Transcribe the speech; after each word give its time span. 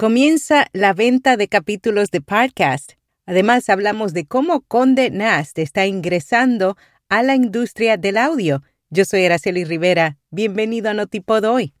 comienza 0.00 0.66
la 0.72 0.94
venta 0.94 1.36
de 1.36 1.46
capítulos 1.46 2.10
de 2.10 2.22
podcast. 2.22 2.92
Además, 3.26 3.68
hablamos 3.68 4.14
de 4.14 4.24
cómo 4.24 4.62
Conde 4.62 5.10
Nast 5.10 5.58
está 5.58 5.84
ingresando 5.84 6.78
a 7.10 7.22
la 7.22 7.34
industria 7.34 7.98
del 7.98 8.16
audio. 8.16 8.62
Yo 8.88 9.04
soy 9.04 9.26
Araceli 9.26 9.64
Rivera. 9.64 10.16
Bienvenido 10.30 10.88
a 10.88 10.94
Notipod 10.94 11.44
hoy. 11.44 11.74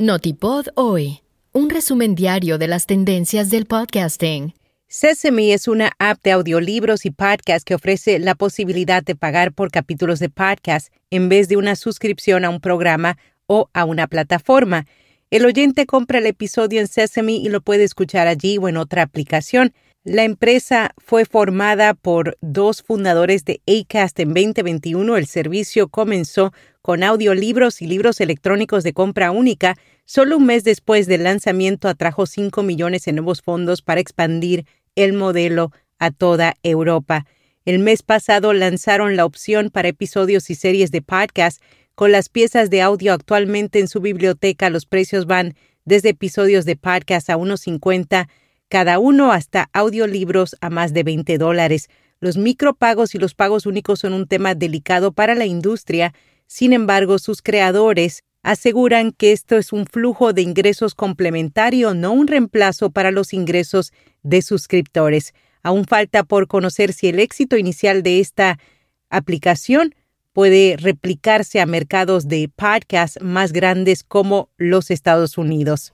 Notipod 0.00 0.66
hoy. 0.74 1.20
Un 1.52 1.70
resumen 1.70 2.16
diario 2.16 2.58
de 2.58 2.66
las 2.66 2.86
tendencias 2.86 3.50
del 3.50 3.66
podcasting. 3.66 4.57
Sesame 4.90 5.52
es 5.52 5.68
una 5.68 5.92
app 5.98 6.22
de 6.22 6.32
audiolibros 6.32 7.04
y 7.04 7.10
podcast 7.10 7.62
que 7.62 7.74
ofrece 7.74 8.18
la 8.18 8.34
posibilidad 8.34 9.02
de 9.02 9.14
pagar 9.14 9.52
por 9.52 9.70
capítulos 9.70 10.18
de 10.18 10.30
podcast 10.30 10.90
en 11.10 11.28
vez 11.28 11.46
de 11.48 11.58
una 11.58 11.76
suscripción 11.76 12.46
a 12.46 12.48
un 12.48 12.62
programa 12.62 13.18
o 13.46 13.68
a 13.74 13.84
una 13.84 14.06
plataforma. 14.06 14.86
El 15.30 15.44
oyente 15.44 15.84
compra 15.84 16.20
el 16.20 16.26
episodio 16.26 16.80
en 16.80 16.86
Sesame 16.86 17.32
y 17.32 17.50
lo 17.50 17.60
puede 17.60 17.84
escuchar 17.84 18.28
allí 18.28 18.56
o 18.56 18.66
en 18.66 18.78
otra 18.78 19.02
aplicación. 19.02 19.74
La 20.04 20.24
empresa 20.24 20.94
fue 20.96 21.26
formada 21.26 21.92
por 21.92 22.38
dos 22.40 22.82
fundadores 22.82 23.44
de 23.44 23.60
Acast 23.66 24.18
en 24.20 24.32
2021. 24.32 25.18
El 25.18 25.26
servicio 25.26 25.88
comenzó 25.88 26.54
con 26.80 27.02
audiolibros 27.02 27.82
y 27.82 27.86
libros 27.86 28.22
electrónicos 28.22 28.84
de 28.84 28.94
compra 28.94 29.32
única. 29.32 29.76
Solo 30.06 30.38
un 30.38 30.46
mes 30.46 30.64
después 30.64 31.06
del 31.06 31.24
lanzamiento 31.24 31.88
atrajo 31.88 32.24
5 32.24 32.62
millones 32.62 33.06
en 33.06 33.16
nuevos 33.16 33.42
fondos 33.42 33.82
para 33.82 34.00
expandir 34.00 34.64
el 34.98 35.12
modelo 35.12 35.72
a 35.98 36.10
toda 36.10 36.56
Europa. 36.62 37.26
El 37.64 37.78
mes 37.78 38.02
pasado 38.02 38.52
lanzaron 38.52 39.16
la 39.16 39.24
opción 39.24 39.70
para 39.70 39.88
episodios 39.88 40.50
y 40.50 40.54
series 40.54 40.90
de 40.90 41.02
podcast. 41.02 41.62
Con 41.94 42.12
las 42.12 42.28
piezas 42.28 42.68
de 42.68 42.82
audio 42.82 43.12
actualmente 43.12 43.78
en 43.78 43.88
su 43.88 44.00
biblioteca, 44.00 44.70
los 44.70 44.86
precios 44.86 45.26
van 45.26 45.54
desde 45.84 46.10
episodios 46.10 46.64
de 46.64 46.76
podcast 46.76 47.30
a 47.30 47.36
unos 47.36 47.60
50 47.60 48.28
cada 48.68 48.98
uno 48.98 49.32
hasta 49.32 49.70
audiolibros 49.72 50.56
a 50.60 50.68
más 50.68 50.92
de 50.92 51.02
20 51.02 51.38
dólares. 51.38 51.88
Los 52.20 52.36
micropagos 52.36 53.14
y 53.14 53.18
los 53.18 53.34
pagos 53.34 53.66
únicos 53.66 54.00
son 54.00 54.12
un 54.12 54.26
tema 54.26 54.54
delicado 54.54 55.12
para 55.12 55.34
la 55.34 55.46
industria. 55.46 56.12
Sin 56.46 56.72
embargo, 56.72 57.18
sus 57.18 57.40
creadores 57.40 58.24
aseguran 58.42 59.12
que 59.12 59.32
esto 59.32 59.56
es 59.56 59.72
un 59.72 59.86
flujo 59.86 60.32
de 60.32 60.42
ingresos 60.42 60.94
complementario, 60.94 61.94
no 61.94 62.12
un 62.12 62.26
reemplazo 62.26 62.90
para 62.90 63.10
los 63.10 63.32
ingresos 63.32 63.92
de 64.22 64.42
suscriptores. 64.42 65.34
Aún 65.62 65.84
falta 65.84 66.24
por 66.24 66.46
conocer 66.46 66.92
si 66.92 67.08
el 67.08 67.18
éxito 67.20 67.56
inicial 67.56 68.02
de 68.02 68.20
esta 68.20 68.58
aplicación 69.10 69.94
puede 70.32 70.76
replicarse 70.78 71.60
a 71.60 71.66
mercados 71.66 72.28
de 72.28 72.48
podcast 72.54 73.20
más 73.20 73.52
grandes 73.52 74.04
como 74.04 74.50
los 74.56 74.90
Estados 74.90 75.36
Unidos. 75.36 75.92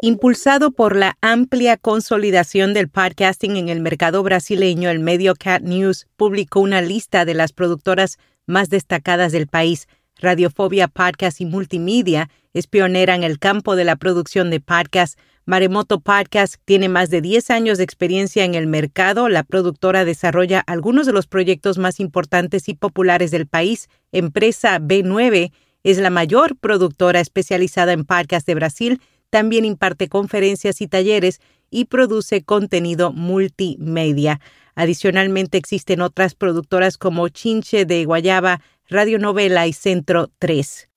Impulsado 0.00 0.70
por 0.70 0.94
la 0.94 1.18
amplia 1.20 1.76
consolidación 1.76 2.72
del 2.72 2.88
podcasting 2.88 3.56
en 3.56 3.68
el 3.68 3.80
mercado 3.80 4.22
brasileño, 4.22 4.90
el 4.90 5.00
medio 5.00 5.34
Cat 5.34 5.62
News 5.62 6.06
publicó 6.16 6.60
una 6.60 6.80
lista 6.80 7.24
de 7.24 7.34
las 7.34 7.52
productoras 7.52 8.18
más 8.46 8.70
destacadas 8.70 9.32
del 9.32 9.48
país. 9.48 9.88
Radiofobia 10.18 10.88
Podcast 10.88 11.40
y 11.40 11.46
Multimedia 11.46 12.28
es 12.52 12.66
pionera 12.66 13.14
en 13.14 13.22
el 13.22 13.38
campo 13.38 13.76
de 13.76 13.84
la 13.84 13.96
producción 13.96 14.50
de 14.50 14.60
podcast. 14.60 15.18
Maremoto 15.46 16.00
Podcast 16.00 16.56
tiene 16.64 16.88
más 16.88 17.08
de 17.08 17.20
10 17.20 17.50
años 17.50 17.78
de 17.78 17.84
experiencia 17.84 18.44
en 18.44 18.54
el 18.54 18.66
mercado. 18.66 19.28
La 19.28 19.44
productora 19.44 20.04
desarrolla 20.04 20.60
algunos 20.66 21.06
de 21.06 21.12
los 21.12 21.26
proyectos 21.26 21.78
más 21.78 22.00
importantes 22.00 22.68
y 22.68 22.74
populares 22.74 23.30
del 23.30 23.46
país. 23.46 23.88
Empresa 24.12 24.78
B9 24.78 25.52
es 25.84 25.98
la 25.98 26.10
mayor 26.10 26.56
productora 26.56 27.20
especializada 27.20 27.92
en 27.92 28.04
podcast 28.04 28.46
de 28.46 28.56
Brasil. 28.56 29.00
También 29.30 29.64
imparte 29.64 30.08
conferencias 30.08 30.80
y 30.80 30.88
talleres 30.88 31.40
y 31.70 31.84
produce 31.84 32.42
contenido 32.42 33.12
multimedia. 33.12 34.40
Adicionalmente 34.74 35.58
existen 35.58 36.00
otras 36.00 36.34
productoras 36.34 36.98
como 36.98 37.28
Chinche 37.28 37.84
de 37.84 38.04
Guayaba, 38.04 38.60
radionovela 38.88 39.66
y 39.66 39.72
Centro 39.72 40.30
3. 40.38 40.88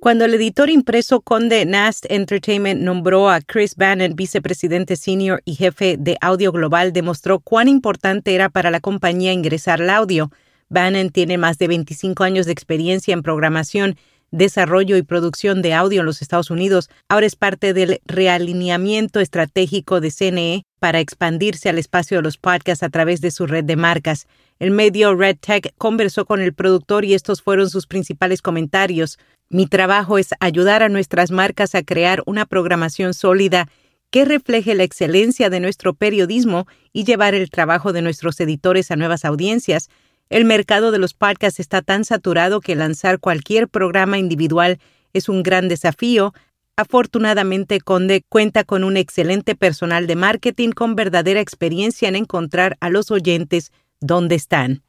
Cuando 0.00 0.24
el 0.24 0.34
editor 0.34 0.68
impreso 0.68 1.20
Conde 1.20 1.64
Nast 1.64 2.04
Entertainment 2.10 2.80
nombró 2.82 3.30
a 3.30 3.40
Chris 3.40 3.74
Bannon 3.74 4.14
vicepresidente 4.14 4.96
senior 4.96 5.40
y 5.44 5.54
jefe 5.54 5.96
de 5.98 6.18
audio 6.20 6.52
global, 6.52 6.92
demostró 6.92 7.40
cuán 7.40 7.68
importante 7.68 8.34
era 8.34 8.50
para 8.50 8.70
la 8.70 8.80
compañía 8.80 9.32
ingresar 9.32 9.80
al 9.80 9.90
audio. 9.90 10.30
Bannon 10.68 11.10
tiene 11.10 11.38
más 11.38 11.56
de 11.56 11.68
25 11.68 12.22
años 12.22 12.46
de 12.46 12.52
experiencia 12.52 13.14
en 13.14 13.22
programación, 13.22 13.96
desarrollo 14.30 14.96
y 14.96 15.02
producción 15.02 15.62
de 15.62 15.72
audio 15.72 16.00
en 16.00 16.06
los 16.06 16.20
Estados 16.20 16.50
Unidos. 16.50 16.90
Ahora 17.08 17.26
es 17.26 17.36
parte 17.36 17.72
del 17.72 18.00
realineamiento 18.04 19.20
estratégico 19.20 20.00
de 20.00 20.10
CNE 20.10 20.64
para 20.80 21.00
expandirse 21.00 21.68
al 21.68 21.78
espacio 21.78 22.18
de 22.18 22.22
los 22.22 22.36
podcasts 22.36 22.82
a 22.82 22.90
través 22.90 23.20
de 23.20 23.30
su 23.30 23.46
red 23.46 23.64
de 23.64 23.76
marcas. 23.76 24.26
El 24.58 24.70
medio 24.70 25.14
Red 25.14 25.38
Tech 25.40 25.74
conversó 25.78 26.26
con 26.26 26.40
el 26.40 26.54
productor 26.54 27.04
y 27.04 27.14
estos 27.14 27.42
fueron 27.42 27.68
sus 27.70 27.86
principales 27.86 28.40
comentarios. 28.40 29.18
Mi 29.48 29.66
trabajo 29.66 30.18
es 30.18 30.30
ayudar 30.40 30.82
a 30.82 30.88
nuestras 30.88 31.30
marcas 31.30 31.74
a 31.74 31.82
crear 31.82 32.22
una 32.26 32.46
programación 32.46 33.14
sólida 33.14 33.68
que 34.10 34.24
refleje 34.24 34.74
la 34.74 34.84
excelencia 34.84 35.50
de 35.50 35.60
nuestro 35.60 35.94
periodismo 35.94 36.66
y 36.92 37.04
llevar 37.04 37.34
el 37.34 37.50
trabajo 37.50 37.92
de 37.92 38.02
nuestros 38.02 38.38
editores 38.40 38.90
a 38.90 38.96
nuevas 38.96 39.24
audiencias. 39.24 39.90
El 40.30 40.44
mercado 40.44 40.92
de 40.92 40.98
los 40.98 41.14
podcasts 41.14 41.58
está 41.58 41.82
tan 41.82 42.04
saturado 42.04 42.60
que 42.60 42.76
lanzar 42.76 43.18
cualquier 43.18 43.68
programa 43.68 44.18
individual 44.18 44.78
es 45.12 45.28
un 45.28 45.42
gran 45.42 45.68
desafío, 45.68 46.32
Afortunadamente, 46.76 47.80
Conde 47.80 48.24
cuenta 48.28 48.64
con 48.64 48.82
un 48.82 48.96
excelente 48.96 49.54
personal 49.54 50.08
de 50.08 50.16
marketing 50.16 50.70
con 50.70 50.96
verdadera 50.96 51.40
experiencia 51.40 52.08
en 52.08 52.16
encontrar 52.16 52.76
a 52.80 52.90
los 52.90 53.12
oyentes 53.12 53.70
donde 54.00 54.34
están. 54.34 54.82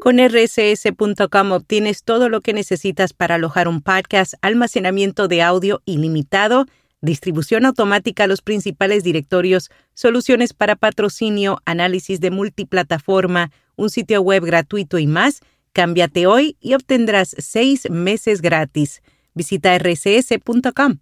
Con 0.00 0.18
rss.com 0.18 1.52
obtienes 1.52 2.04
todo 2.04 2.28
lo 2.28 2.42
que 2.42 2.52
necesitas 2.52 3.14
para 3.14 3.36
alojar 3.36 3.68
un 3.68 3.80
podcast, 3.80 4.34
almacenamiento 4.42 5.28
de 5.28 5.40
audio 5.40 5.80
ilimitado, 5.86 6.66
distribución 7.00 7.64
automática 7.64 8.24
a 8.24 8.26
los 8.26 8.42
principales 8.42 9.02
directorios, 9.02 9.70
soluciones 9.94 10.52
para 10.52 10.76
patrocinio, 10.76 11.58
análisis 11.64 12.20
de 12.20 12.30
multiplataforma, 12.30 13.50
un 13.76 13.88
sitio 13.88 14.20
web 14.20 14.44
gratuito 14.44 14.98
y 14.98 15.06
más. 15.06 15.40
Cámbiate 15.72 16.26
hoy 16.26 16.56
y 16.60 16.74
obtendrás 16.74 17.34
seis 17.38 17.88
meses 17.90 18.42
gratis. 18.42 19.02
Visita 19.34 19.76
rcs.com. 19.78 20.98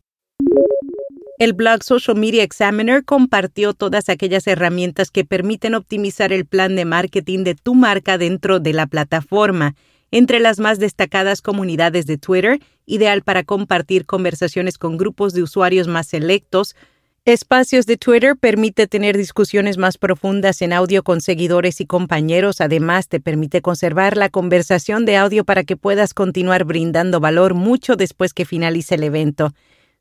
El 1.42 1.54
blog 1.54 1.82
Social 1.82 2.16
Media 2.16 2.44
Examiner 2.44 3.04
compartió 3.04 3.74
todas 3.74 4.08
aquellas 4.08 4.46
herramientas 4.46 5.10
que 5.10 5.24
permiten 5.24 5.74
optimizar 5.74 6.32
el 6.32 6.46
plan 6.46 6.76
de 6.76 6.84
marketing 6.84 7.42
de 7.42 7.56
tu 7.56 7.74
marca 7.74 8.16
dentro 8.16 8.60
de 8.60 8.72
la 8.72 8.86
plataforma. 8.86 9.74
Entre 10.12 10.38
las 10.38 10.60
más 10.60 10.78
destacadas 10.78 11.42
comunidades 11.42 12.06
de 12.06 12.16
Twitter, 12.16 12.60
ideal 12.86 13.22
para 13.22 13.42
compartir 13.42 14.06
conversaciones 14.06 14.78
con 14.78 14.96
grupos 14.96 15.32
de 15.32 15.42
usuarios 15.42 15.88
más 15.88 16.06
selectos, 16.06 16.76
Espacios 17.24 17.86
de 17.86 17.96
Twitter 17.96 18.36
permite 18.36 18.86
tener 18.86 19.16
discusiones 19.16 19.78
más 19.78 19.98
profundas 19.98 20.62
en 20.62 20.72
audio 20.72 21.02
con 21.02 21.20
seguidores 21.20 21.80
y 21.80 21.86
compañeros. 21.86 22.60
Además, 22.60 23.08
te 23.08 23.18
permite 23.18 23.62
conservar 23.62 24.16
la 24.16 24.28
conversación 24.28 25.04
de 25.06 25.16
audio 25.16 25.44
para 25.44 25.64
que 25.64 25.76
puedas 25.76 26.14
continuar 26.14 26.62
brindando 26.64 27.18
valor 27.18 27.54
mucho 27.54 27.96
después 27.96 28.32
que 28.32 28.44
finalice 28.44 28.94
el 28.94 29.02
evento. 29.02 29.52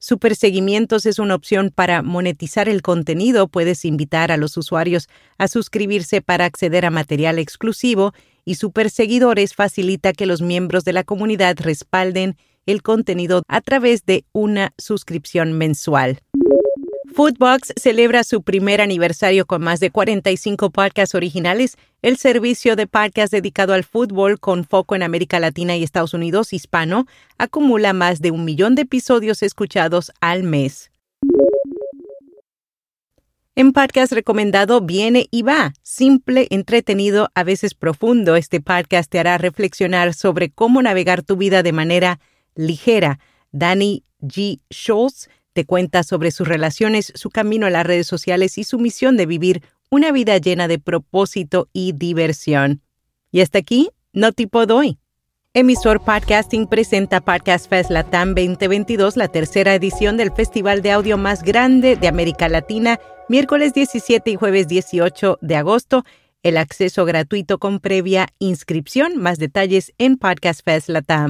Superseguimientos 0.03 1.05
es 1.05 1.19
una 1.19 1.35
opción 1.35 1.69
para 1.69 2.01
monetizar 2.01 2.67
el 2.67 2.81
contenido. 2.81 3.47
Puedes 3.47 3.85
invitar 3.85 4.31
a 4.31 4.37
los 4.37 4.57
usuarios 4.57 5.07
a 5.37 5.47
suscribirse 5.47 6.23
para 6.23 6.45
acceder 6.45 6.87
a 6.87 6.89
material 6.89 7.37
exclusivo 7.37 8.11
y 8.43 8.55
Superseguidores 8.55 9.53
facilita 9.53 10.13
que 10.13 10.25
los 10.25 10.41
miembros 10.41 10.85
de 10.85 10.93
la 10.93 11.03
comunidad 11.03 11.55
respalden 11.59 12.35
el 12.65 12.81
contenido 12.81 13.43
a 13.47 13.61
través 13.61 14.03
de 14.07 14.25
una 14.31 14.73
suscripción 14.79 15.53
mensual. 15.53 16.19
Foodbox 17.13 17.73
celebra 17.75 18.23
su 18.23 18.41
primer 18.41 18.79
aniversario 18.79 19.45
con 19.45 19.61
más 19.61 19.81
de 19.81 19.91
45 19.91 20.69
podcasts 20.69 21.13
originales. 21.13 21.75
El 22.01 22.15
servicio 22.15 22.77
de 22.77 22.87
podcast 22.87 23.33
dedicado 23.33 23.73
al 23.73 23.83
fútbol 23.83 24.39
con 24.39 24.63
foco 24.63 24.95
en 24.95 25.03
América 25.03 25.39
Latina 25.39 25.75
y 25.75 25.83
Estados 25.83 26.13
Unidos 26.13 26.53
hispano 26.53 27.07
acumula 27.37 27.91
más 27.91 28.21
de 28.21 28.31
un 28.31 28.45
millón 28.45 28.75
de 28.75 28.83
episodios 28.83 29.43
escuchados 29.43 30.13
al 30.21 30.43
mes. 30.43 30.91
En 33.55 33.73
podcast 33.73 34.13
recomendado 34.13 34.79
viene 34.79 35.27
y 35.31 35.41
va, 35.41 35.73
simple, 35.83 36.47
entretenido, 36.49 37.29
a 37.35 37.43
veces 37.43 37.73
profundo. 37.73 38.37
Este 38.37 38.61
podcast 38.61 39.11
te 39.11 39.19
hará 39.19 39.37
reflexionar 39.37 40.13
sobre 40.13 40.49
cómo 40.49 40.81
navegar 40.81 41.23
tu 41.23 41.35
vida 41.35 41.61
de 41.61 41.73
manera 41.73 42.21
ligera. 42.55 43.19
Danny 43.51 44.05
G. 44.21 44.61
Schultz 44.71 45.27
te 45.53 45.65
cuenta 45.65 46.03
sobre 46.03 46.31
sus 46.31 46.47
relaciones, 46.47 47.11
su 47.15 47.29
camino 47.29 47.65
a 47.65 47.69
las 47.69 47.85
redes 47.85 48.07
sociales 48.07 48.57
y 48.57 48.63
su 48.63 48.79
misión 48.79 49.17
de 49.17 49.25
vivir 49.25 49.61
una 49.89 50.11
vida 50.11 50.37
llena 50.37 50.67
de 50.67 50.79
propósito 50.79 51.67
y 51.73 51.93
diversión. 51.93 52.81
Y 53.31 53.41
hasta 53.41 53.59
aquí, 53.59 53.89
no 54.13 54.31
tipo 54.31 54.65
doy. 54.65 54.97
Emisor 55.53 55.99
Podcasting 55.99 56.65
presenta 56.65 57.19
Podcast 57.19 57.69
Fest 57.69 57.91
Latam 57.91 58.29
2022, 58.29 59.17
la 59.17 59.27
tercera 59.27 59.75
edición 59.75 60.15
del 60.15 60.31
festival 60.31 60.81
de 60.81 60.91
audio 60.91 61.17
más 61.17 61.43
grande 61.43 61.97
de 61.97 62.07
América 62.07 62.47
Latina, 62.47 63.01
miércoles 63.27 63.73
17 63.73 64.31
y 64.31 64.35
jueves 64.35 64.69
18 64.69 65.39
de 65.41 65.55
agosto. 65.57 66.05
El 66.41 66.55
acceso 66.55 67.03
gratuito 67.03 67.59
con 67.59 67.81
previa 67.81 68.29
inscripción. 68.39 69.17
Más 69.17 69.39
detalles 69.39 69.93
en 69.97 70.17
Podcast 70.17 70.61
Fest 70.63 70.87
Latam. 70.87 71.29